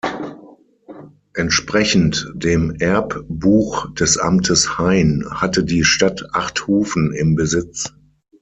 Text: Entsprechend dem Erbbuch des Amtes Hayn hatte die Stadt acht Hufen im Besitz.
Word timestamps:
Entsprechend 1.35 2.31
dem 2.33 2.71
Erbbuch 2.79 3.93
des 3.93 4.17
Amtes 4.17 4.79
Hayn 4.79 5.23
hatte 5.29 5.63
die 5.63 5.83
Stadt 5.83 6.23
acht 6.33 6.65
Hufen 6.65 7.13
im 7.13 7.35
Besitz. 7.35 7.93